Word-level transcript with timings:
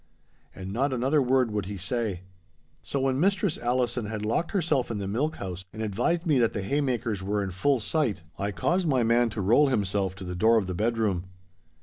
And 0.55 0.73
not 0.73 0.93
another 0.93 1.21
word 1.21 1.51
would 1.51 1.67
he 1.67 1.77
say. 1.77 2.21
So 2.81 3.01
when 3.01 3.19
Mistress 3.19 3.59
Allison 3.59 4.07
had 4.07 4.25
locked 4.25 4.49
herself 4.49 4.89
in 4.89 4.97
the 4.97 5.07
milk 5.07 5.35
house, 5.35 5.63
and 5.71 5.83
advised 5.83 6.25
me 6.25 6.39
that 6.39 6.53
the 6.53 6.63
haymakers 6.63 7.21
were 7.21 7.43
in 7.43 7.51
full 7.51 7.79
sight, 7.79 8.23
I 8.39 8.49
caused 8.51 8.87
my 8.87 9.03
man 9.03 9.29
to 9.29 9.41
roll 9.41 9.67
himself 9.67 10.15
to 10.15 10.23
the 10.23 10.33
door 10.33 10.57
of 10.57 10.65
the 10.65 10.73
bedroom. 10.73 11.25